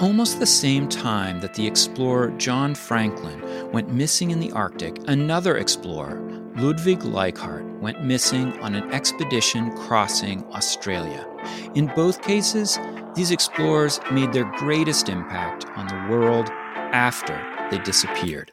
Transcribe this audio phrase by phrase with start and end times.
[0.00, 5.58] almost the same time that the explorer John Franklin went missing in the Arctic, another
[5.58, 6.18] explorer,
[6.56, 11.26] Ludwig Leichhardt, went missing on an expedition crossing Australia.
[11.74, 12.78] In both cases,
[13.14, 17.38] these explorers made their greatest impact on the world after
[17.70, 18.52] they disappeared.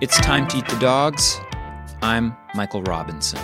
[0.00, 1.40] It's time to eat the dogs.
[2.02, 3.40] I'm Michael Robinson.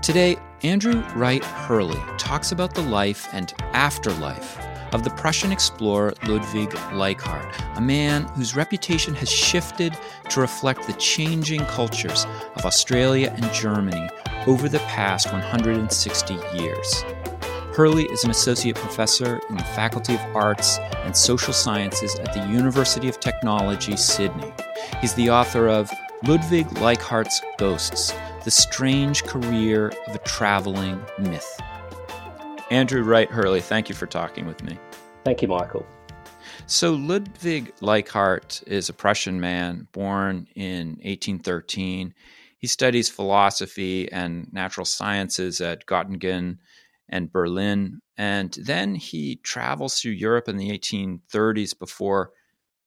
[0.00, 4.58] Today, Andrew Wright Hurley talks about the life and afterlife
[4.94, 9.94] of the Prussian explorer Ludwig Leichhardt, a man whose reputation has shifted
[10.30, 12.24] to reflect the changing cultures
[12.56, 14.08] of Australia and Germany
[14.46, 17.04] over the past 160 years.
[17.74, 22.48] Hurley is an associate professor in the Faculty of Arts and Social Sciences at the
[22.48, 24.50] University of Technology, Sydney.
[25.02, 25.90] He's the author of
[26.22, 31.58] Ludwig Leichhardt's Ghosts The Strange Career of a Traveling Myth.
[32.70, 34.78] Andrew Wright Hurley, thank you for talking with me.
[35.24, 35.86] Thank you, Michael.
[36.66, 42.12] So, Ludwig Leichhardt is a Prussian man born in 1813.
[42.58, 46.58] He studies philosophy and natural sciences at Göttingen
[47.08, 48.00] and Berlin.
[48.18, 52.32] And then he travels through Europe in the 1830s before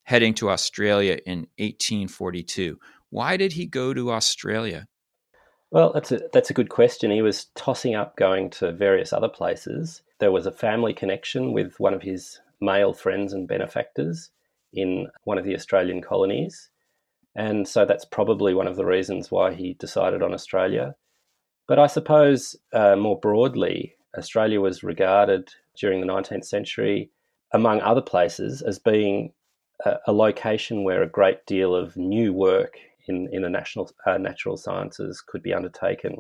[0.04, 2.78] heading to Australia in 1842.
[3.10, 4.86] Why did he go to Australia?
[5.72, 7.12] Well, that's a that's a good question.
[7.12, 10.02] He was tossing up going to various other places.
[10.20, 14.30] There was a family connection with one of his male friends and benefactors
[14.74, 16.70] in one of the Australian colonies.
[17.36, 20.96] And so that's probably one of the reasons why he decided on Australia.
[21.68, 27.12] But I suppose uh, more broadly, Australia was regarded during the 19th century,
[27.54, 29.34] among other places, as being
[29.86, 34.18] a, a location where a great deal of new work in, in the national, uh,
[34.18, 36.18] natural sciences could be undertaken.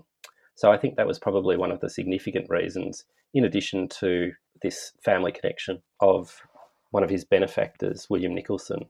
[0.56, 4.92] So I think that was probably one of the significant reasons, in addition to this
[5.04, 6.36] family connection of
[6.92, 8.86] one of his benefactors, William Nicholson.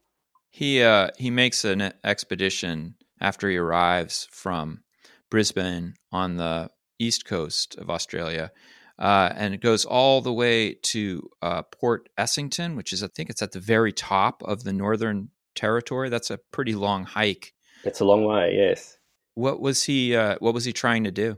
[0.50, 4.84] He uh, he makes an expedition after he arrives from
[5.30, 6.70] Brisbane on the
[7.00, 8.52] east coast of Australia,
[8.98, 13.30] uh, and it goes all the way to uh, Port Essington, which is I think
[13.30, 16.10] it's at the very top of the Northern Territory.
[16.10, 17.54] That's a pretty long hike
[17.84, 18.98] it's a long way, yes.
[19.36, 20.16] What was he?
[20.16, 21.38] Uh, what was he trying to do?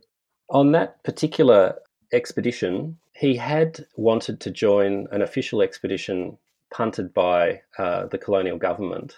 [0.50, 1.76] On that particular
[2.14, 6.38] expedition, he had wanted to join an official expedition
[6.74, 9.16] punted by uh, the colonial government,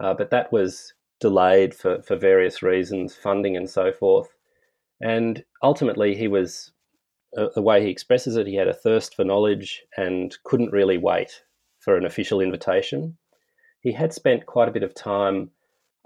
[0.00, 4.28] uh, but that was delayed for, for various reasons, funding and so forth.
[5.00, 6.72] And ultimately, he was,
[7.36, 10.98] uh, the way he expresses it, he had a thirst for knowledge and couldn't really
[10.98, 11.42] wait
[11.80, 13.16] for an official invitation.
[13.80, 15.50] He had spent quite a bit of time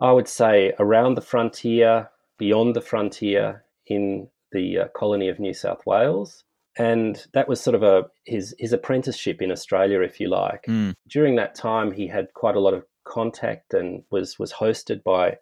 [0.03, 5.55] I would say around the frontier, beyond the frontier in the uh, colony of New
[5.55, 6.43] South Wales.
[6.77, 10.65] And that was sort of a his his apprenticeship in Australia, if you like.
[10.67, 10.95] Mm.
[11.09, 15.37] During that time, he had quite a lot of contact and was was hosted by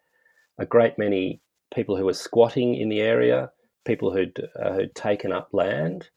[0.59, 1.41] a great many
[1.75, 3.51] people who were squatting in the area,
[3.87, 6.11] people who'd uh, who'd taken up land.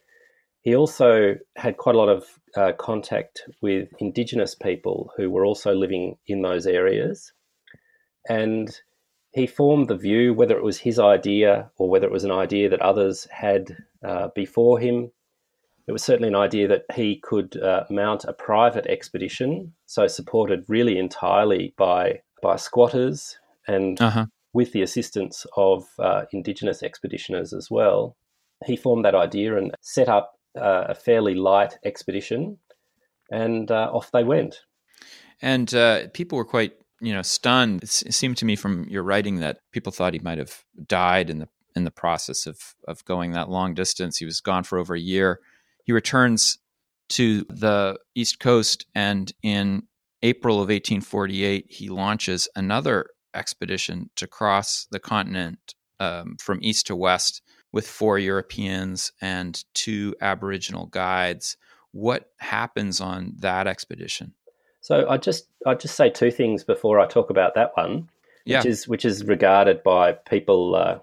[0.63, 2.25] He also had quite a lot of
[2.57, 7.31] uh, contact with Indigenous people who were also living in those areas
[8.29, 8.81] and
[9.33, 12.69] he formed the view, whether it was his idea or whether it was an idea
[12.69, 15.11] that others had uh, before him.
[15.87, 20.65] It was certainly an idea that he could uh, mount a private expedition, so supported
[20.67, 24.25] really entirely by by squatters and uh-huh.
[24.53, 28.15] with the assistance of uh, indigenous expeditioners as well.
[28.65, 32.59] He formed that idea and set up uh, a fairly light expedition,
[33.31, 34.61] and uh, off they went.
[35.41, 37.83] And uh, people were quite you know, stunned.
[37.83, 41.39] It seemed to me from your writing that people thought he might have died in
[41.39, 44.17] the in the process of of going that long distance.
[44.17, 45.39] He was gone for over a year.
[45.83, 46.59] He returns
[47.09, 49.83] to the East Coast, and in
[50.21, 56.95] April of 1848, he launches another expedition to cross the continent um, from east to
[56.95, 57.41] west
[57.73, 61.57] with four Europeans and two Aboriginal guides.
[61.91, 64.35] What happens on that expedition?
[64.83, 68.09] So I just I just say two things before I talk about that one,
[68.43, 68.57] yeah.
[68.57, 70.99] which is which is regarded by people uh,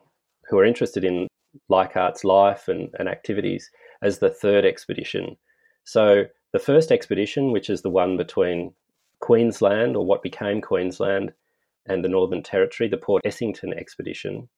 [0.48, 1.28] who are interested in
[1.70, 3.70] Leichhardt's life and, and activities
[4.02, 5.38] as the third expedition.
[5.84, 8.74] So the first expedition, which is the one between
[9.20, 11.32] Queensland or what became Queensland
[11.86, 14.50] and the Northern Territory, the Port Essington expedition,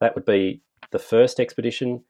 [0.00, 2.04] that would be the first expedition.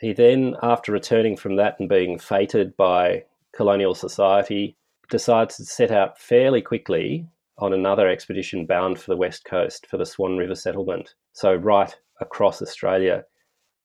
[0.00, 4.76] He then, after returning from that and being feted by colonial society,
[5.12, 7.28] decides to set out fairly quickly
[7.58, 11.94] on another expedition bound for the west coast for the Swan River settlement, so right
[12.20, 13.24] across Australia.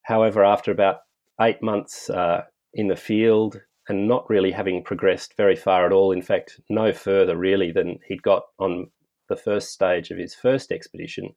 [0.03, 1.01] However, after about
[1.41, 2.43] eight months uh,
[2.73, 3.59] in the field
[3.89, 6.11] and not really having progressed very far at all.
[6.11, 8.89] In fact, no further really than he'd got on
[9.27, 11.35] the first stage of his first expedition.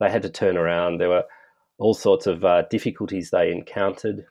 [0.00, 0.98] They had to turn around.
[0.98, 1.24] There were
[1.78, 4.24] all sorts of uh, difficulties they encountered.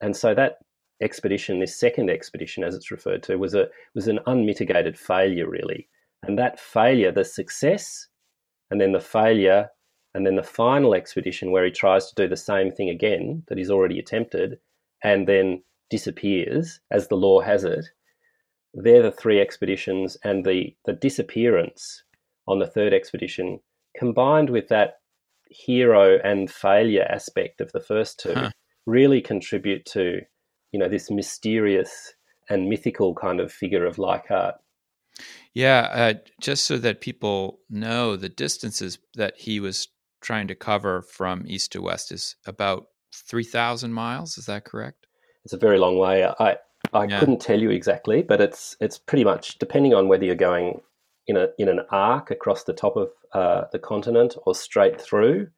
[0.00, 0.58] And so that
[1.00, 5.88] expedition, this second expedition, as it's referred to, was a was an unmitigated failure, really.
[6.22, 8.06] And that failure, the success,
[8.70, 9.68] and then the failure,
[10.14, 13.58] and then the final expedition where he tries to do the same thing again that
[13.58, 14.58] he's already attempted,
[15.02, 17.86] and then disappears, as the lore has it.
[18.74, 22.04] They're the three expeditions, and the the disappearance
[22.46, 23.60] on the third expedition,
[23.96, 24.94] combined with that
[25.50, 28.50] hero and failure aspect of the first two, huh.
[28.86, 30.20] really contribute to
[30.72, 32.14] you know this mysterious
[32.48, 34.56] and mythical kind of figure of Leichhardt.
[35.54, 39.88] Yeah, uh, just so that people know, the distances that he was
[40.20, 44.38] trying to cover from east to west is about three thousand miles.
[44.38, 45.06] Is that correct?
[45.44, 46.24] It's a very long way.
[46.24, 46.56] I
[46.92, 47.18] I yeah.
[47.18, 50.80] couldn't tell you exactly, but it's it's pretty much depending on whether you're going
[51.26, 55.48] in a in an arc across the top of uh, the continent or straight through.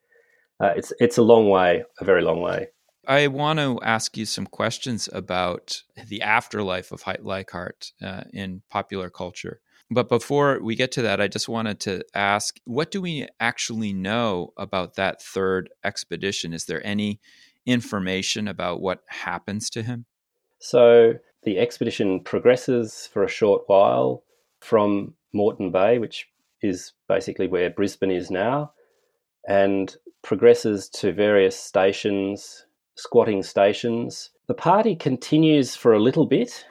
[0.63, 2.69] Uh, it's it's a long way, a very long way.
[3.07, 9.11] I want to ask you some questions about the afterlife of Leichhardt uh, in popular
[9.11, 9.61] culture.
[9.91, 13.93] But before we get to that, I just wanted to ask what do we actually
[13.93, 16.55] know about that third expedition?
[16.55, 17.21] Is there any
[17.67, 20.07] information about what happens to him?
[20.61, 24.23] So the expedition progresses for a short while
[24.61, 26.29] from Moreton Bay, which
[26.63, 28.73] is basically where Brisbane is now,
[29.47, 32.65] and progresses to various stations
[32.97, 34.31] squatting stations.
[34.49, 36.67] The party continues for a little bit,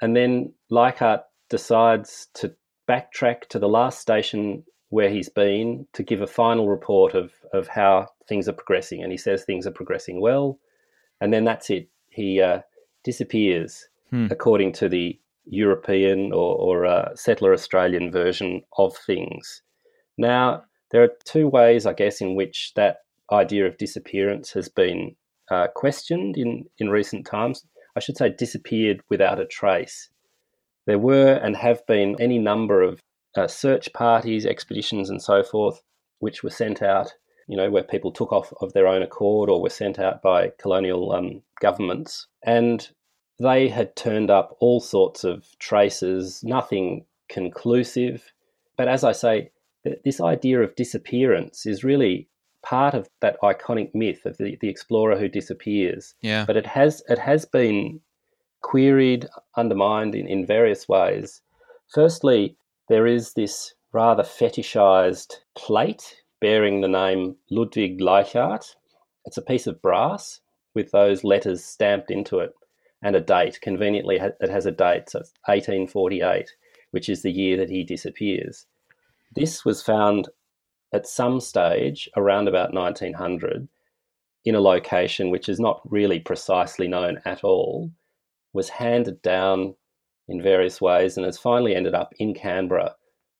[0.00, 2.54] and then Leichhardt decides to
[2.88, 7.68] backtrack to the last station where he's been to give a final report of, of
[7.68, 9.02] how things are progressing.
[9.02, 10.58] And he says things are progressing well,
[11.20, 11.88] and then that's it.
[12.08, 12.60] He uh,
[13.04, 14.26] disappears hmm.
[14.30, 19.62] according to the European or, or uh, settler Australian version of things.
[20.18, 22.98] Now, there are two ways, I guess, in which that
[23.32, 25.14] idea of disappearance has been
[25.50, 27.64] uh, questioned in, in recent times.
[27.96, 30.10] I should say disappeared without a trace.
[30.86, 33.00] There were and have been any number of
[33.36, 35.82] uh, search parties, expeditions, and so forth,
[36.18, 37.12] which were sent out,
[37.48, 40.52] you know, where people took off of their own accord or were sent out by
[40.58, 42.26] colonial um, governments.
[42.42, 42.88] And
[43.38, 48.32] they had turned up all sorts of traces, nothing conclusive.
[48.76, 49.50] But as I say,
[50.04, 52.28] this idea of disappearance is really
[52.62, 56.14] part of that iconic myth of the, the explorer who disappears.
[56.20, 56.44] Yeah.
[56.44, 58.00] But it has it has been
[58.62, 59.26] queried,
[59.56, 61.42] undermined in, in various ways.
[61.92, 62.56] Firstly,
[62.88, 68.76] there is this rather fetishized plate bearing the name Ludwig Leichhardt.
[69.24, 70.40] It's a piece of brass
[70.74, 72.52] with those letters stamped into it
[73.02, 73.60] and a date.
[73.60, 76.50] Conveniently, it has a date, so it's 1848,
[76.90, 78.66] which is the year that he disappears.
[79.34, 80.28] This was found
[80.92, 83.68] at some stage around about 1900
[84.44, 87.90] in a location which is not really precisely known at all,
[88.52, 89.74] was handed down
[90.28, 92.94] in various ways and has finally ended up in Canberra.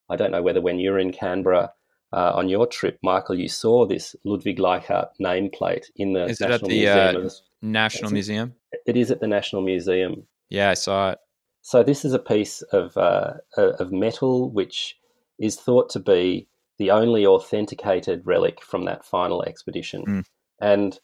[0.08, 1.72] I don't know whether when you were in Canberra
[2.12, 6.68] uh, on your trip, Michael, you saw this Ludwig Leichhardt nameplate in the is National
[6.68, 7.26] the, Museum.
[7.26, 7.30] Uh,
[7.62, 8.54] National Museum?
[8.86, 10.26] It is at the National Museum.
[10.48, 11.18] Yeah, I saw it.
[11.62, 14.96] So this is a piece of uh, of metal which
[15.38, 16.48] is thought to be
[16.80, 20.02] the only authenticated relic from that final expedition.
[20.06, 20.24] Mm.
[20.62, 20.98] And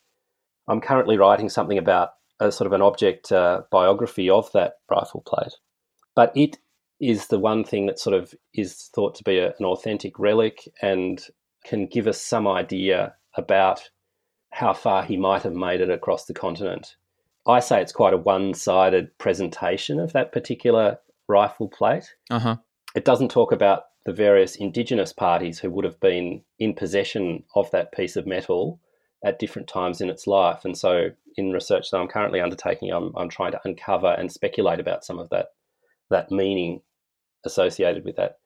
[0.66, 5.22] I'm currently writing something about a sort of an object uh, biography of that rifle
[5.26, 5.52] plate.
[6.14, 6.56] But it
[6.98, 10.66] is the one thing that sort of is thought to be a, an authentic relic
[10.80, 11.22] and
[11.62, 13.90] can give us some idea about
[14.50, 16.96] how far he might have made it across the continent.
[17.46, 22.14] I say it's quite a one sided presentation of that particular rifle plate.
[22.30, 22.56] Uh-huh.
[22.94, 27.68] It doesn't talk about the various indigenous parties who would have been in possession of
[27.72, 28.80] that piece of metal
[29.24, 30.64] at different times in its life.
[30.64, 34.78] And so, in research that I'm currently undertaking, I'm, I'm trying to uncover and speculate
[34.78, 35.48] about some of that
[36.08, 36.82] that meaning
[37.44, 38.38] associated with that.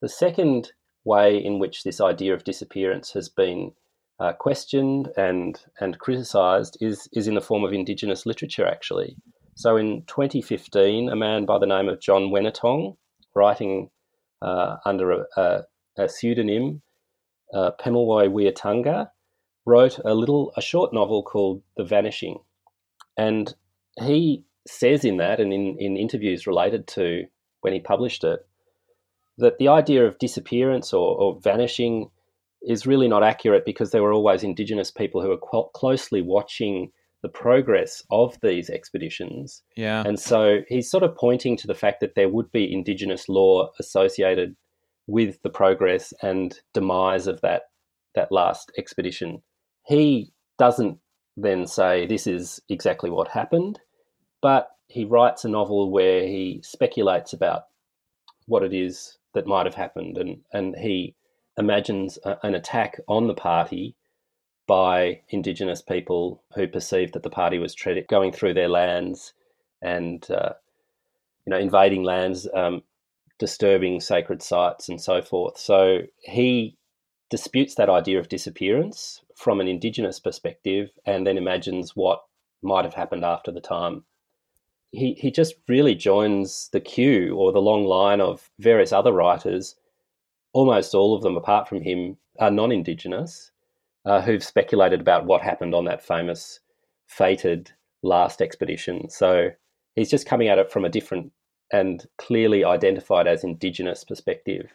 [0.00, 0.72] The second
[1.04, 3.72] way in which this idea of disappearance has been
[4.18, 8.66] uh, questioned and and criticised is is in the form of Indigenous literature.
[8.66, 9.18] Actually,
[9.56, 12.96] so in 2015, a man by the name of John Wenatong,
[13.34, 13.90] writing
[14.42, 15.62] uh, under a, a,
[15.98, 16.82] a pseudonym,
[17.54, 19.08] uh, Pemulwuy Wiyatanga,
[19.64, 22.38] wrote a little, a short novel called The Vanishing.
[23.16, 23.54] And
[24.00, 27.24] he says in that, and in, in interviews related to
[27.60, 28.40] when he published it,
[29.38, 32.10] that the idea of disappearance or, or vanishing
[32.62, 37.28] is really not accurate because there were always Indigenous people who were closely watching the
[37.28, 39.62] progress of these expeditions.
[39.76, 40.02] Yeah.
[40.04, 43.70] And so he's sort of pointing to the fact that there would be indigenous law
[43.78, 44.56] associated
[45.06, 47.62] with the progress and demise of that
[48.14, 49.42] that last expedition.
[49.86, 50.98] He doesn't
[51.36, 53.80] then say this is exactly what happened,
[54.42, 57.62] but he writes a novel where he speculates about
[58.46, 61.14] what it is that might have happened and, and he
[61.56, 63.96] imagines a, an attack on the party
[64.66, 67.76] by indigenous people who perceived that the party was
[68.08, 69.34] going through their lands
[69.80, 70.52] and uh,
[71.44, 72.82] you know invading lands, um,
[73.38, 75.58] disturbing sacred sites, and so forth.
[75.58, 76.76] So he
[77.30, 82.22] disputes that idea of disappearance from an indigenous perspective, and then imagines what
[82.62, 84.04] might have happened after the time.
[84.92, 89.74] He he just really joins the queue or the long line of various other writers.
[90.52, 93.51] Almost all of them, apart from him, are non-indigenous
[94.04, 96.60] uh, who've speculated about what happened on that famous,
[97.06, 99.08] fated last expedition.
[99.10, 99.50] So
[99.94, 101.32] he's just coming at it from a different
[101.72, 104.72] and clearly identified as indigenous perspective.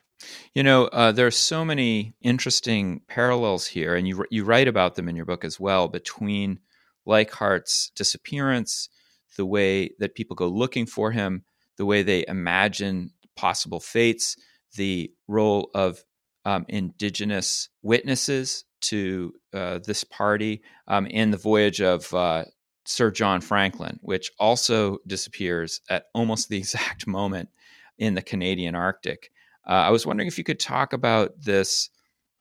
[0.55, 4.96] You know, uh, there are so many interesting parallels here, and you you write about
[4.96, 6.60] them in your book as well between
[7.05, 8.89] Leichhardt's disappearance,
[9.38, 11.43] the way that people go looking for him,
[11.77, 14.36] the way they imagine possible fates,
[14.75, 16.03] the role of
[16.46, 22.46] um, indigenous witnesses to uh, this party um, in the voyage of uh,
[22.86, 27.50] Sir John Franklin, which also disappears at almost the exact moment
[27.98, 29.31] in the Canadian Arctic.
[29.67, 31.89] Uh, I was wondering if you could talk about this.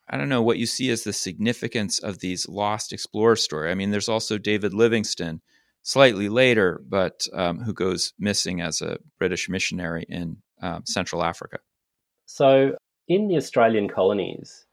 [0.09, 3.71] I don't know what you see as the significance of these lost explorer story.
[3.71, 5.41] I mean, there's also David Livingstone,
[5.83, 11.59] slightly later, but um, who goes missing as a British missionary in um, Central Africa.
[12.27, 12.77] So,
[13.09, 14.66] in the Australian colonies,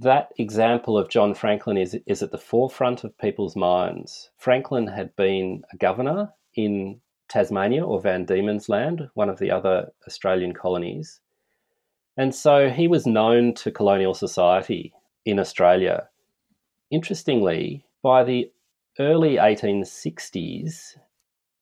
[0.00, 4.30] that example of John Franklin is, is at the forefront of people's minds.
[4.36, 9.92] Franklin had been a governor in Tasmania or Van Diemen's Land, one of the other
[10.06, 11.20] Australian colonies.
[12.16, 14.92] And so he was known to colonial society
[15.24, 16.08] in Australia.
[16.90, 18.52] Interestingly, by the
[18.98, 20.96] early 1860s,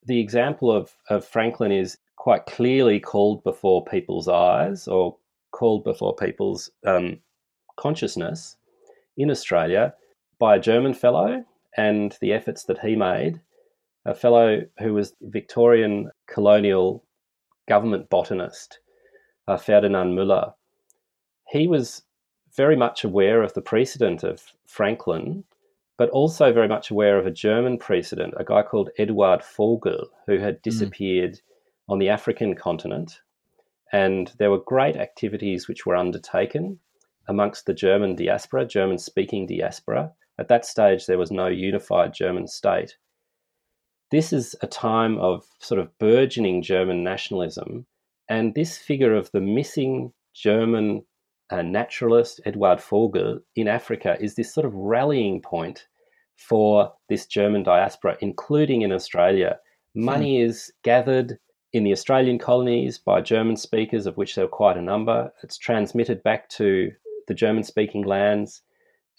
[0.05, 5.17] the example of, of Franklin is quite clearly called before people's eyes or
[5.53, 7.19] called before people's um,
[7.77, 8.57] consciousness
[9.17, 9.95] in Australia
[10.39, 11.45] by a German fellow
[11.77, 13.41] and the efforts that he made,
[14.05, 17.05] a fellow who was Victorian colonial
[17.69, 18.81] government botanist,
[19.49, 20.55] uh, Ferdinand Müller.
[21.49, 22.03] He was
[22.55, 25.45] very much aware of the precedent of Franklin,
[25.97, 30.39] but also very much aware of a German precedent, a guy called Eduard Vogel, who
[30.39, 30.61] had hmm.
[30.63, 31.41] disappeared mm.
[31.89, 33.21] on the African continent.
[33.93, 36.79] And there were great activities which were undertaken
[37.29, 40.13] amongst the German diaspora, German speaking diaspora.
[40.39, 42.97] At that stage, there was no unified German state.
[44.11, 47.87] This is a time of sort of burgeoning German nationalism,
[48.29, 51.05] and this figure of the missing German
[51.51, 55.87] uh, naturalist, Eduard Vogel, in Africa is this sort of rallying point
[56.37, 59.59] for this German diaspora, including in Australia.
[59.95, 60.49] Money hmm.
[60.49, 61.39] is gathered
[61.73, 65.33] in the Australian colonies by German speakers, of which there are quite a number.
[65.43, 66.93] It's transmitted back to
[67.29, 68.63] the German speaking lands,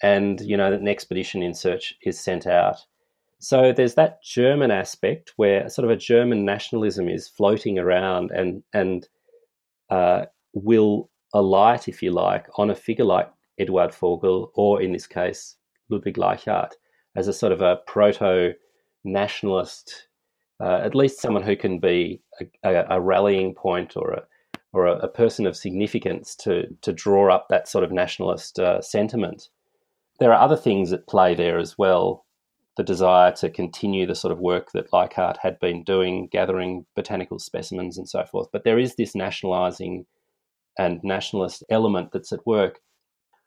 [0.02, 2.78] and you know an expedition in search is sent out.
[3.38, 8.62] So there's that German aspect where sort of a German nationalism is floating around and
[8.72, 9.06] and
[9.90, 15.06] uh, will alight, if you like, on a figure like Eduard Vogel, or in this
[15.06, 15.56] case
[15.90, 16.76] Ludwig Leichhardt,
[17.16, 18.54] as a sort of a proto
[19.04, 20.08] nationalist,
[20.60, 24.22] uh, at least someone who can be a, a, a rallying point or a,
[24.74, 28.80] or a, a, person of significance to to draw up that sort of nationalist uh,
[28.82, 29.48] sentiment.
[30.18, 32.24] There are other things at play there as well.
[32.76, 37.38] The desire to continue the sort of work that Leichhardt had been doing, gathering botanical
[37.38, 38.48] specimens and so forth.
[38.52, 40.06] But there is this nationalising
[40.76, 42.80] and nationalist element that's at work.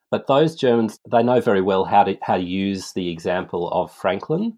[0.10, 3.92] But those Germans, they know very well how to how to use the example of
[3.92, 4.58] Franklin.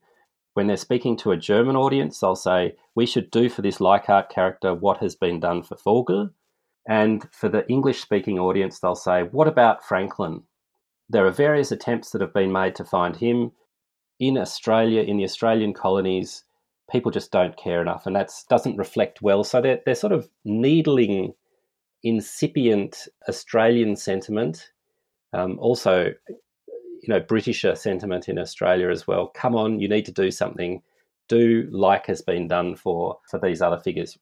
[0.53, 4.29] When they're speaking to a German audience, they'll say, "We should do for this Leichhardt
[4.29, 6.29] character what has been done for Vogel."
[6.87, 10.43] And for the English speaking audience, they'll say, What about Franklin?
[11.09, 13.51] There are various attempts that have been made to find him.
[14.19, 16.43] In Australia, in the Australian colonies,
[16.91, 19.43] people just don't care enough, and that doesn't reflect well.
[19.43, 21.33] So they're, they're sort of needling
[22.03, 24.71] incipient Australian sentiment,
[25.33, 29.27] um, also, you know, Britisher sentiment in Australia as well.
[29.27, 30.81] Come on, you need to do something.
[31.27, 34.17] Do like has been done for for these other figures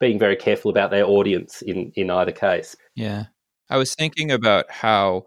[0.00, 2.76] being very careful about their audience in in either case.
[2.94, 3.24] Yeah.
[3.68, 5.24] I was thinking about how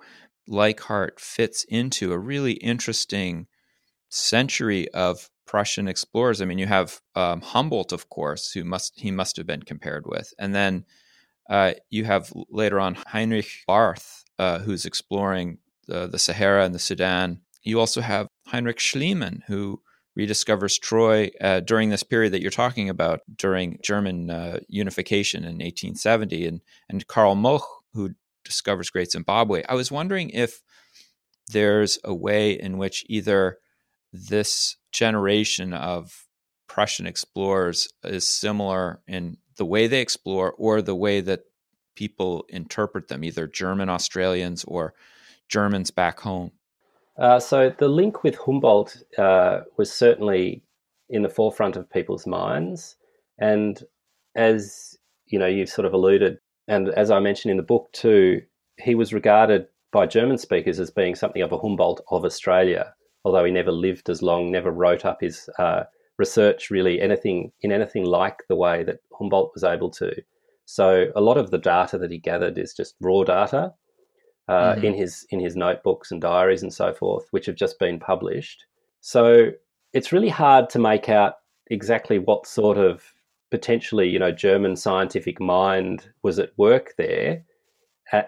[0.48, 3.48] Leichhardt fits into a really interesting
[4.10, 6.42] century of Prussian explorers.
[6.42, 10.06] I mean, you have um, Humboldt, of course, who must he must have been compared
[10.06, 10.86] with, and then
[11.50, 15.58] uh, you have later on Heinrich Barth, uh, who's exploring
[15.88, 17.42] the, the Sahara and the Sudan.
[17.64, 19.82] You also have Heinrich Schliemann, who
[20.20, 25.60] rediscovers Troy uh, during this period that you're talking about, during German uh, unification in
[25.60, 28.12] 1870, and and Karl Mauch, who
[28.44, 29.64] discovers Great Zimbabwe.
[29.70, 30.62] I was wondering if
[31.52, 33.58] there's a way in which either
[34.12, 36.26] this generation of
[36.68, 41.42] Prussian explorers is similar in the way they explore or the way that
[41.96, 44.94] people interpret them, either German Australians or
[45.50, 46.52] Germans back home.
[47.20, 50.64] Uh, so the link with Humboldt uh, was certainly
[51.10, 52.96] in the forefront of people's minds,
[53.40, 53.84] and
[54.36, 58.42] as you know, you've sort of alluded, and as I mentioned in the book too,
[58.78, 62.94] he was regarded by German speakers as being something of a Humboldt of Australia,
[63.26, 65.84] although he never lived as long, never wrote up his uh,
[66.18, 70.14] research really anything in anything like the way that Humboldt was able to.
[70.66, 73.74] So a lot of the data that he gathered is just raw data
[74.50, 74.86] uh, mm-hmm.
[74.86, 78.66] in his in his notebooks and diaries and so forth, which have just been published.
[79.00, 79.52] So
[79.94, 81.36] it's really hard to make out
[81.68, 83.14] exactly what sort of
[83.52, 87.44] potentially you know German scientific mind was at work there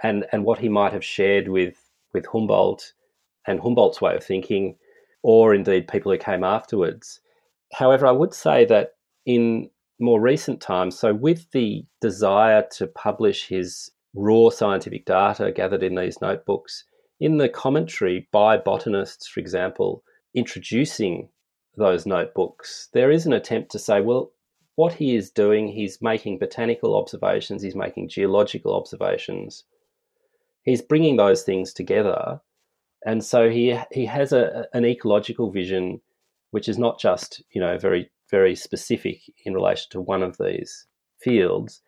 [0.04, 2.94] and and what he might have shared with with Humboldt
[3.48, 4.76] and Humboldt's way of thinking,
[5.24, 7.20] or indeed people who came afterwards.
[7.74, 8.92] However, I would say that
[9.26, 15.84] in more recent times, so with the desire to publish his raw scientific data gathered
[15.84, 16.84] in these notebooks,
[17.20, 20.04] in the commentary by botanists, for example,
[20.34, 21.30] introducing
[21.78, 24.32] those notebooks, there is an attempt to say, well,
[24.76, 29.64] what he is doing, he's making botanical observations, he's making geological observations,
[30.64, 32.42] he's bringing those things together,
[33.06, 36.02] and so he he has a, an ecological vision,
[36.52, 40.88] which is not just you know very very specific in relation to one of these
[41.20, 41.82] fields,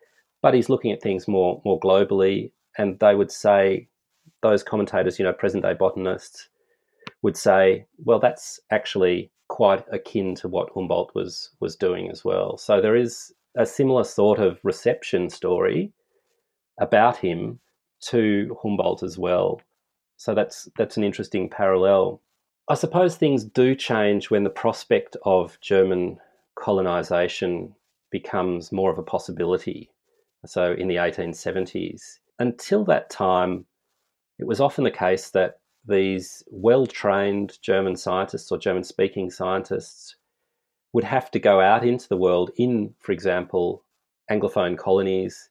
[0.44, 2.52] but he's looking at things more more globally.
[2.76, 3.88] And they would say
[4.42, 6.50] those commentators, you know, present day botanists,
[7.22, 12.58] would say, well, that's actually quite akin to what Humboldt was was doing as well.
[12.58, 15.94] So there is a similar sort of reception story
[16.78, 17.58] about him
[18.10, 19.62] to Humboldt as well.
[20.18, 22.20] So that's that's an interesting parallel.
[22.68, 26.18] I suppose things do change when the prospect of German
[26.54, 27.74] colonization
[28.10, 29.90] becomes more of a possibility.
[30.46, 32.18] So in the 1870s.
[32.38, 33.66] Until that time,
[34.38, 40.16] it was often the case that these well trained German scientists or German speaking scientists
[40.92, 43.84] would have to go out into the world in, for example,
[44.30, 45.50] Anglophone colonies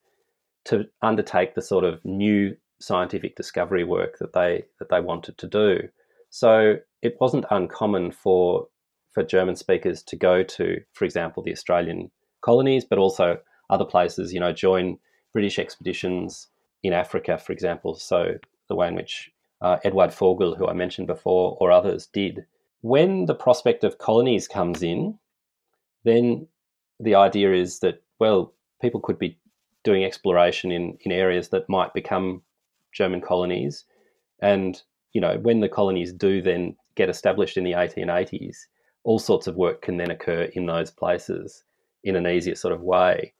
[0.66, 5.48] to undertake the sort of new scientific discovery work that they that they wanted to
[5.48, 5.90] do.
[6.30, 8.68] So it wasn't uncommon for
[9.12, 12.10] for German speakers to go to, for example, the Australian
[12.42, 13.38] colonies, but also
[13.70, 14.34] other places.
[14.34, 14.98] You know, join
[15.32, 16.48] British expeditions
[16.84, 17.96] in Africa, for example.
[17.96, 18.36] So
[18.70, 22.46] the way in which uh, Eduard Vogel, who I mentioned before, or others did.
[22.82, 25.18] When the prospect of colonies comes in,
[26.04, 26.48] then
[27.00, 29.38] the idea is that well, people could be
[29.84, 32.42] doing exploration in, in areas that might become
[32.94, 33.86] German colonies.
[34.42, 38.56] And, you know, when the colonies do then get established in the 1880s,
[39.04, 41.64] all sorts of work can then occur in those places
[42.04, 43.34] in an easier sort of way.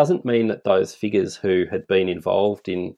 [0.00, 2.96] Doesn't mean that those figures who had been involved in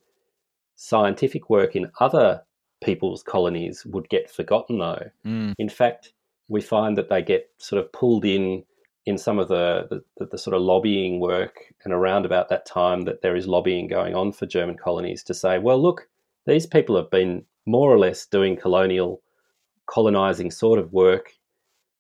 [0.77, 2.43] scientific work in other
[2.81, 5.11] people's colonies would get forgotten, though.
[5.27, 5.55] Mm.
[5.59, 6.13] In fact,
[6.47, 8.63] we find that they get sort of pulled in
[9.05, 13.01] in some of the, the, the, sort of lobbying work and around about that time
[13.03, 16.07] that there is lobbying going on for German colonies to say, well, look,
[16.47, 19.21] these people have been more or less doing colonial,
[19.87, 21.33] colonizing sort of work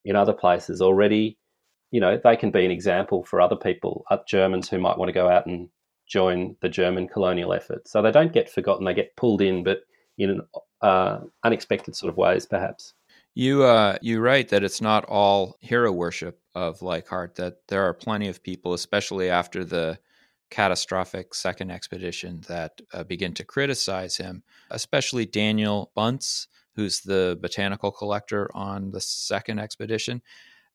[0.04, 1.38] in other places already.
[1.92, 5.10] You know, they can be an example for other people, uh, Germans who might want
[5.10, 5.68] to go out and
[6.08, 7.86] join the German colonial effort.
[7.86, 9.82] So they don't get forgotten, they get pulled in, but
[10.18, 10.40] in
[10.82, 12.94] uh, unexpected sort of ways, perhaps.
[13.34, 17.36] You uh, you write that it's not all hero worship of Leichhardt.
[17.36, 19.98] That there are plenty of people, especially after the
[20.50, 24.42] catastrophic second expedition, that uh, begin to criticize him.
[24.70, 30.20] Especially Daniel Bunce, who's the botanical collector on the second expedition,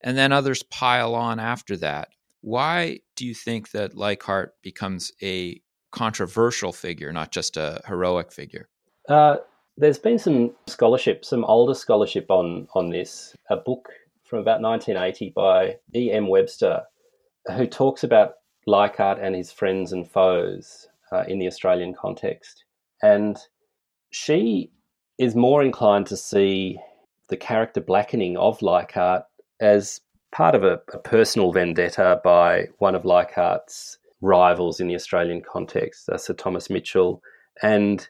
[0.01, 2.09] and then others pile on after that.
[2.41, 8.69] Why do you think that Leichhardt becomes a controversial figure, not just a heroic figure?
[9.09, 9.37] Uh,
[9.77, 13.35] there's been some scholarship, some older scholarship on on this.
[13.49, 13.89] A book
[14.23, 16.11] from about 1980 by E.
[16.11, 16.27] M.
[16.27, 16.83] Webster,
[17.55, 22.65] who talks about Leichhardt and his friends and foes uh, in the Australian context,
[23.01, 23.37] and
[24.11, 24.71] she
[25.17, 26.79] is more inclined to see
[27.29, 29.23] the character blackening of Leichhardt
[29.59, 35.41] as part of a, a personal vendetta by one of Leichhardt's rivals in the Australian
[35.41, 37.21] context, uh, Sir Thomas Mitchell,
[37.61, 38.07] and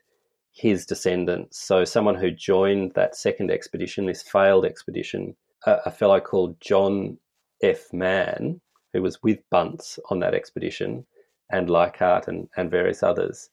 [0.52, 1.60] his descendants.
[1.60, 7.18] So, someone who joined that second expedition, this failed expedition, a, a fellow called John
[7.62, 7.94] F.
[7.94, 8.62] Mann,
[8.94, 11.06] who was with Bunce on that expedition,
[11.52, 13.50] and Leichhardt and, and various others.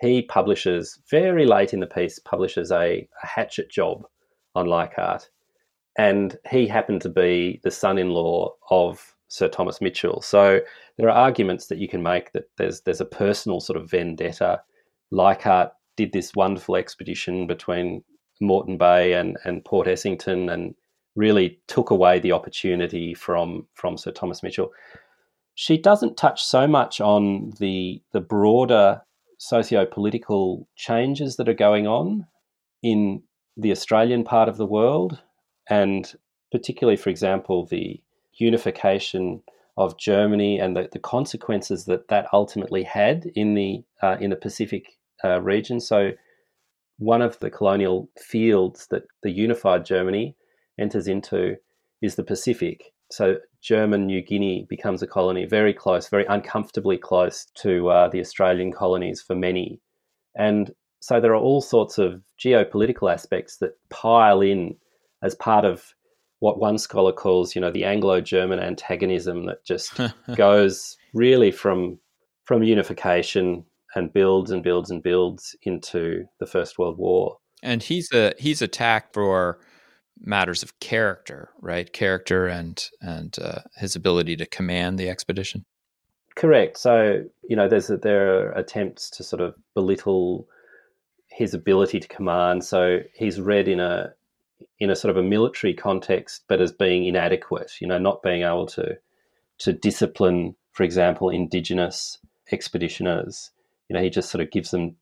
[0.00, 4.06] He publishes, very late in the piece, publishes a, a hatchet job
[4.54, 5.28] on Leichhardt.
[5.96, 10.20] And he happened to be the son in law of Sir Thomas Mitchell.
[10.22, 10.60] So
[10.96, 14.60] there are arguments that you can make that there's there's a personal sort of vendetta.
[15.10, 18.02] Leichhardt did this wonderful expedition between
[18.40, 20.74] Moreton Bay and, and Port Essington and
[21.16, 24.70] really took away the opportunity from from Sir Thomas Mitchell.
[25.54, 29.02] She doesn't touch so much on the the broader
[29.38, 32.26] socio-political changes that are going on
[32.82, 33.22] in
[33.56, 35.20] the Australian part of the world,
[35.68, 36.12] and
[36.50, 38.00] particularly, for example, the
[38.34, 39.42] unification
[39.76, 44.36] of Germany and the, the consequences that that ultimately had in the uh, in the
[44.36, 45.80] Pacific uh, region.
[45.80, 46.12] So,
[46.98, 50.36] one of the colonial fields that the unified Germany
[50.78, 51.56] enters into
[52.00, 52.92] is the Pacific.
[53.10, 58.20] So, German New Guinea becomes a colony very close, very uncomfortably close to uh, the
[58.20, 59.80] Australian colonies for many.
[60.36, 64.76] And so, there are all sorts of geopolitical aspects that pile in
[65.24, 65.94] as part of
[66.38, 69.98] what one scholar calls, you know, the Anglo-German antagonism that just
[70.36, 71.98] goes really from
[72.44, 77.38] from unification and builds and builds and builds into the First World War.
[77.62, 79.58] And he's a he's attacked for
[80.20, 81.90] matters of character, right?
[81.90, 85.64] Character and and uh, his ability to command the expedition.
[86.36, 86.76] Correct.
[86.78, 90.46] So you know, there's a, there are attempts to sort of belittle
[91.30, 92.64] his ability to command.
[92.64, 94.12] So he's read in a
[94.78, 97.72] in a sort of a military context, but as being inadequate.
[97.80, 98.96] You know, not being able to
[99.58, 102.18] to discipline, for example, indigenous
[102.52, 103.50] expeditioners.
[103.88, 104.96] You know, he just sort of gives them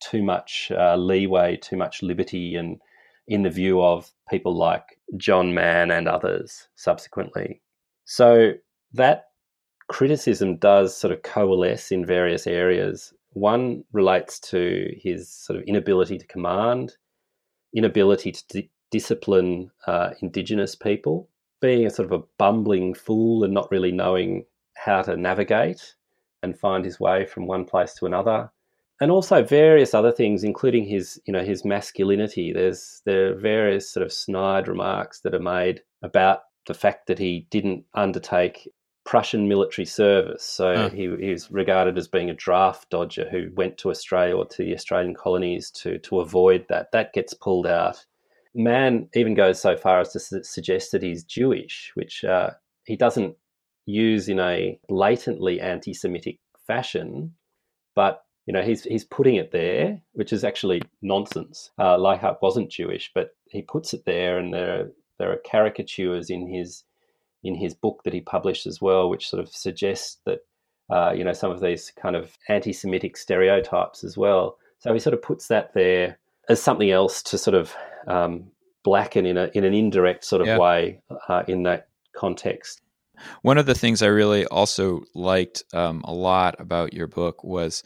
[0.00, 2.80] too much uh, leeway, too much liberty, and
[3.26, 7.60] in the view of people like John Mann and others subsequently.
[8.04, 8.52] So
[8.92, 9.26] that
[9.88, 13.12] criticism does sort of coalesce in various areas.
[13.32, 16.96] One relates to his sort of inability to command,
[17.74, 18.44] inability to
[18.90, 21.28] discipline uh, Indigenous people,
[21.60, 24.44] being a sort of a bumbling fool and not really knowing
[24.76, 25.94] how to navigate
[26.42, 28.50] and find his way from one place to another.
[29.00, 32.52] And also various other things, including his, you know, his masculinity.
[32.52, 37.18] There's there are various sort of snide remarks that are made about the fact that
[37.18, 38.68] he didn't undertake
[39.04, 40.42] Prussian military service.
[40.42, 44.46] So he, he, was regarded as being a draft dodger who went to Australia or
[44.46, 46.90] to the Australian colonies to to avoid that.
[46.92, 48.04] That gets pulled out.
[48.56, 52.50] Mann even goes so far as to su- suggest that he's Jewish, which uh,
[52.84, 53.36] he doesn't
[53.84, 57.34] use in a blatantly anti-Semitic fashion,
[57.94, 61.70] but you know he's he's putting it there, which is actually nonsense.
[61.78, 66.30] Uh, Leichhardt wasn't Jewish, but he puts it there, and there are, there are caricatures
[66.30, 66.82] in his
[67.44, 70.40] in his book that he published as well, which sort of suggests that
[70.90, 74.56] uh, you know some of these kind of anti-Semitic stereotypes as well.
[74.78, 77.74] So he sort of puts that there as something else to sort of
[78.06, 78.50] um,
[78.84, 80.58] blacken in a in an indirect sort of yeah.
[80.58, 82.80] way uh, in that context.
[83.42, 87.82] One of the things I really also liked um, a lot about your book was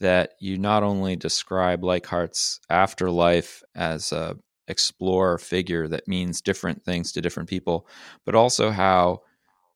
[0.00, 4.36] that you not only describe Leichhardt's afterlife as a
[4.68, 7.86] explorer figure that means different things to different people,
[8.24, 9.20] but also how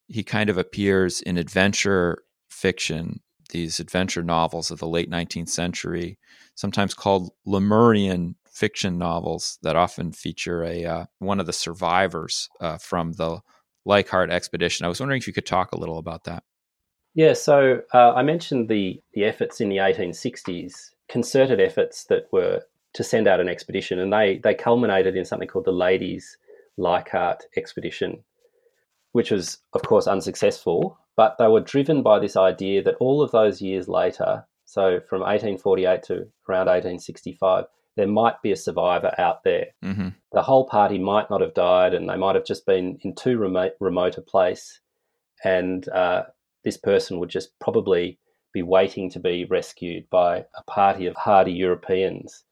[0.09, 6.19] he kind of appears in adventure fiction, these adventure novels of the late 19th century,
[6.55, 12.79] sometimes called Lemurian fiction novels that often feature a uh, one of the survivors uh,
[12.79, 13.41] from the
[13.85, 14.85] Leichhardt expedition.
[14.85, 16.43] I was wondering if you could talk a little about that.
[17.15, 22.63] Yeah, so uh, I mentioned the the efforts in the 1860s, concerted efforts that were
[22.95, 26.37] to send out an expedition, and they they culminated in something called the Ladies
[26.77, 28.23] Leichhardt expedition,
[29.13, 30.99] which was of course unsuccessful.
[31.17, 35.21] But they were driven by this idea that all of those years later, so from
[35.21, 36.15] 1848 to
[36.49, 37.65] around 1865,
[38.01, 39.67] there might be a survivor out there.
[39.85, 40.09] Mm-hmm.
[40.33, 43.37] The whole party might not have died, and they might have just been in too
[43.37, 44.81] remote, remote a place,
[45.45, 46.23] and uh,
[46.65, 48.19] this person would just probably
[48.55, 52.45] be waiting to be rescued by a party of hardy Europeans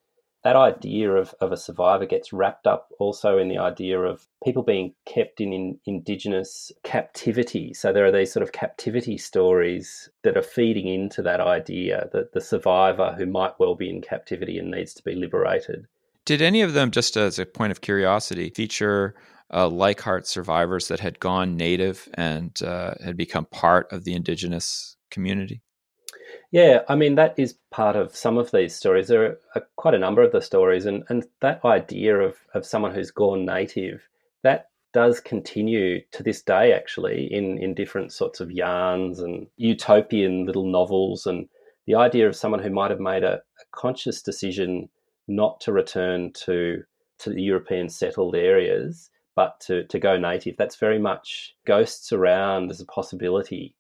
[0.49, 4.63] that idea of, of a survivor gets wrapped up also in the idea of people
[4.63, 7.75] being kept in, in indigenous captivity.
[7.75, 12.33] So there are these sort of captivity stories that are feeding into that idea that
[12.33, 15.87] the survivor who might well be in captivity and needs to be liberated.
[16.25, 19.17] Did any of them, just as a point of curiosity, feature
[19.53, 24.97] uh, Leichhardt survivors that had gone native and uh, had become part of the indigenous
[25.11, 25.61] community?
[26.51, 29.09] Yeah, I mean that is part of some of these stories.
[29.09, 32.65] There are uh, quite a number of the stories, and, and that idea of, of
[32.65, 34.09] someone who's gone native
[34.43, 40.47] that does continue to this day, actually, in in different sorts of yarns and utopian
[40.47, 41.49] little novels, and
[41.87, 44.89] the idea of someone who might have made a, a conscious decision
[45.27, 46.83] not to return to
[47.19, 50.57] to the European settled areas, but to to go native.
[50.57, 53.75] That's very much ghosts around as a possibility,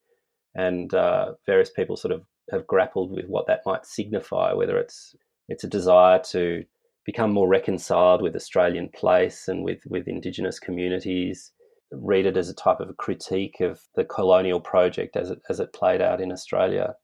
[0.54, 5.14] and uh, various people sort of have grappled with what that might signify, whether it's
[5.48, 6.64] it's a desire to
[7.04, 11.52] become more reconciled with Australian place and with, with Indigenous communities,
[11.90, 15.58] read it as a type of a critique of the colonial project as it, as
[15.58, 16.94] it played out in Australia.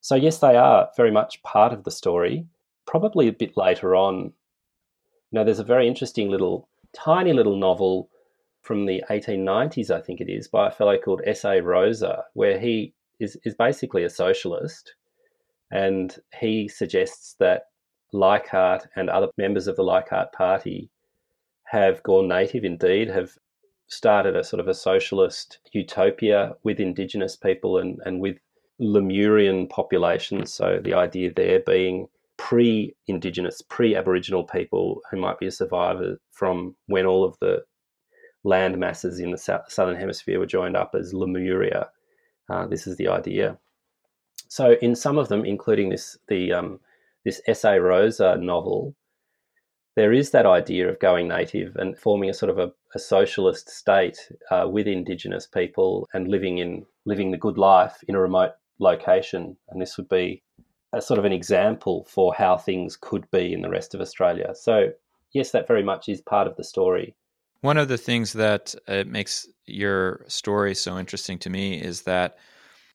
[0.00, 2.46] So, yes, they are very much part of the story.
[2.84, 4.32] Probably a bit later on,
[5.34, 8.08] know, there's a very interesting little, tiny little novel
[8.62, 11.60] from the 1890s, I think it is, by a fellow called S.A.
[11.60, 14.94] Rosa, where he is, is basically a socialist.
[15.70, 17.64] And he suggests that
[18.12, 20.90] Leichhardt and other members of the Leichhardt Party
[21.64, 23.32] have gone native indeed, have
[23.88, 28.38] started a sort of a socialist utopia with Indigenous people and, and with
[28.78, 30.52] Lemurian populations.
[30.52, 36.18] So the idea there being pre Indigenous, pre Aboriginal people who might be a survivor
[36.32, 37.62] from when all of the
[38.44, 41.88] land masses in the southern hemisphere were joined up as Lemuria.
[42.48, 43.58] Uh, this is the idea.
[44.48, 46.80] So in some of them, including this the um,
[47.24, 47.80] this S.A.
[47.80, 48.94] Rosa novel,
[49.96, 53.68] there is that idea of going native and forming a sort of a, a socialist
[53.68, 58.52] state uh, with Indigenous people and living in living the good life in a remote
[58.78, 59.56] location.
[59.70, 60.42] And this would be
[60.92, 64.54] a sort of an example for how things could be in the rest of Australia.
[64.54, 64.92] So
[65.32, 67.14] yes, that very much is part of the story.
[67.64, 72.36] One of the things that uh, makes your story so interesting to me is that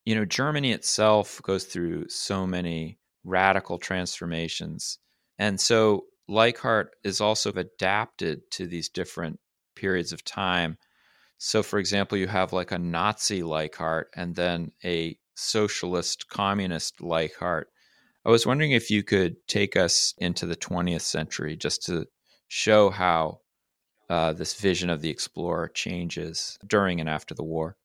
[0.06, 5.00] you know Germany itself goes through so many radical transformations,
[5.40, 9.40] and so Leichhardt is also adapted to these different
[9.76, 10.78] periods of time.
[11.40, 17.70] So, for example, you have like a Nazi Leichhardt and then a socialist communist Leichhardt.
[18.24, 22.06] I was wondering if you could take us into the 20th century just to
[22.48, 23.40] show how
[24.10, 27.78] uh, this vision of the explorer changes during and after the war?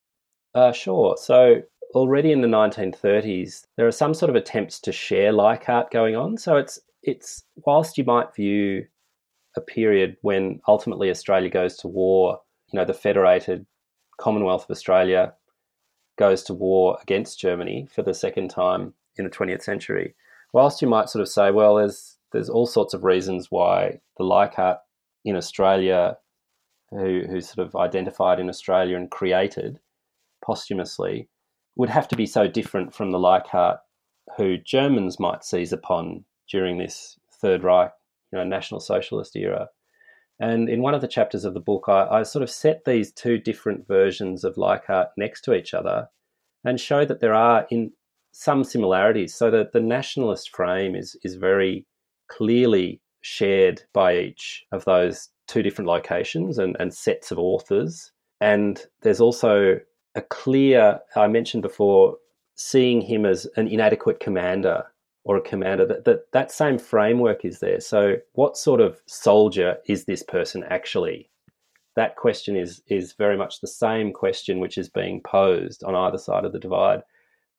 [0.53, 1.17] Uh, sure.
[1.17, 1.61] So
[1.93, 6.37] already in the 1930s, there are some sort of attempts to share Leichhardt going on.
[6.37, 8.85] So it's it's whilst you might view
[9.55, 12.39] a period when ultimately Australia goes to war,
[12.71, 13.65] you know, the federated
[14.17, 15.33] Commonwealth of Australia
[16.17, 20.15] goes to war against Germany for the second time in the 20th century.
[20.53, 24.23] Whilst you might sort of say, well, there's there's all sorts of reasons why the
[24.23, 24.79] Leichhardt
[25.25, 26.17] in Australia
[26.91, 29.79] who, who sort of identified in Australia and created
[30.43, 31.27] posthumously
[31.75, 33.79] would have to be so different from the Leichhardt
[34.37, 37.91] who Germans might seize upon during this Third Reich,
[38.31, 39.67] you know, National Socialist era.
[40.39, 43.11] And in one of the chapters of the book, I, I sort of set these
[43.11, 46.09] two different versions of Leichhardt next to each other
[46.63, 47.91] and show that there are in
[48.31, 49.33] some similarities.
[49.33, 51.85] So that the nationalist frame is is very
[52.27, 58.11] clearly shared by each of those two different locations and, and sets of authors.
[58.39, 59.79] And there's also
[60.13, 62.17] a clear, I mentioned before,
[62.53, 64.83] seeing him as an inadequate commander
[65.23, 67.79] or a commander that, that that same framework is there.
[67.79, 71.27] So what sort of soldier is this person actually?
[71.95, 76.19] That question is is very much the same question which is being posed on either
[76.19, 77.01] side of the divide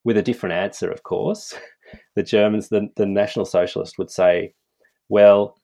[0.05, 1.55] with a different answer of course.
[2.17, 4.55] The germans the, the national socialist would say
[5.09, 5.61] well,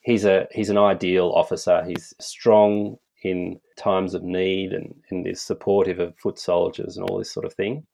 [0.00, 1.84] he's a he's an ideal officer.
[1.84, 7.18] He's strong in times of need and, and is supportive of foot soldiers and all
[7.18, 7.86] this sort of thing.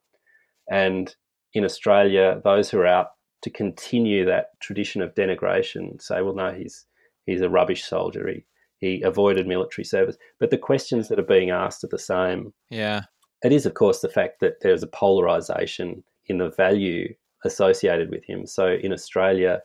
[0.70, 1.14] And
[1.52, 3.08] in Australia, those who are out
[3.42, 6.86] to continue that tradition of denigration say, well, no, he's
[7.26, 8.28] he's a rubbish soldier.
[8.28, 8.44] He
[8.78, 10.16] he avoided military service.
[10.38, 12.52] But the questions that are being asked are the same.
[12.70, 13.02] Yeah.
[13.42, 18.24] It is, of course, the fact that there's a polarization in the value associated with
[18.24, 18.46] him.
[18.46, 19.60] So in Australia,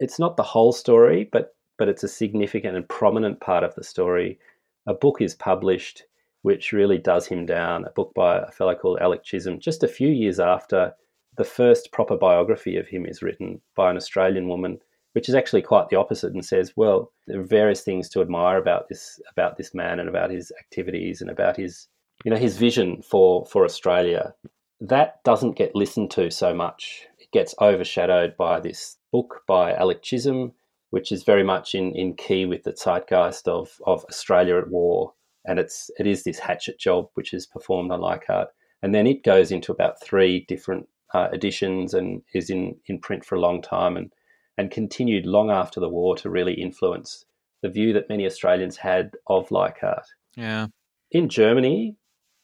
[0.00, 3.84] it's not the whole story, but but it's a significant and prominent part of the
[3.84, 4.38] story.
[4.86, 6.04] A book is published
[6.46, 7.84] which really does him down.
[7.84, 10.94] A book by a fellow called Alec Chisholm, just a few years after
[11.36, 14.78] the first proper biography of him is written by an Australian woman,
[15.14, 18.58] which is actually quite the opposite and says, well, there are various things to admire
[18.58, 21.88] about this about this man and about his activities and about his
[22.24, 24.32] you know his vision for for Australia.
[24.80, 27.08] That doesn't get listened to so much.
[27.32, 30.52] Gets overshadowed by this book by Alec Chisholm,
[30.90, 35.12] which is very much in, in key with the zeitgeist of, of Australia at war.
[35.44, 38.48] And it's it is this hatchet job which is performed on Leichhardt.
[38.82, 43.24] And then it goes into about three different uh, editions and is in, in print
[43.24, 44.12] for a long time and,
[44.58, 47.24] and continued long after the war to really influence
[47.62, 50.06] the view that many Australians had of Leichhardt.
[50.36, 50.66] Yeah.
[51.10, 51.96] In Germany,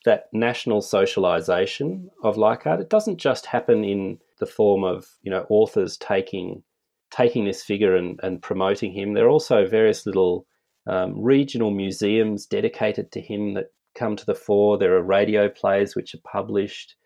[0.04, 5.46] that national socialization of Leichhardt, it doesn't just happen in the form of, you know,
[5.48, 6.62] authors taking
[7.10, 9.12] taking this figure and, and promoting him.
[9.12, 10.46] There are also various little
[10.86, 14.78] um, regional museums dedicated to him that come to the fore.
[14.78, 16.96] There are radio plays which are published.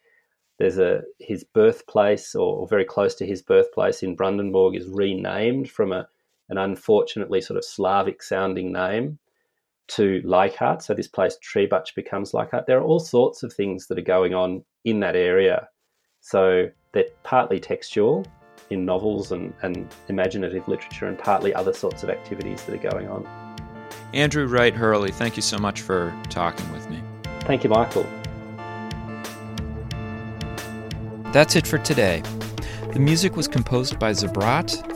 [0.59, 5.71] There's a his birthplace, or, or very close to his birthplace in Brandenburg, is renamed
[5.71, 6.09] from a
[6.49, 9.19] an unfortunately sort of Slavic sounding name
[9.89, 10.83] to Leichhardt.
[10.83, 12.67] So this place Trebatsch becomes Leichhardt.
[12.67, 15.69] There are all sorts of things that are going on in that area.
[16.27, 18.27] So they're partly textual
[18.71, 23.09] in novels and, and imaginative literature and partly other sorts of activities that are going
[23.09, 23.25] on.
[24.13, 27.01] Andrew Wright Hurley, thank you so much for talking with me.
[27.43, 28.05] Thank you, Michael.
[31.31, 32.25] That's it for today.
[32.93, 34.96] The music was composed by Zabrat